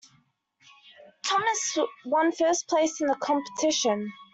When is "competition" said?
3.17-4.11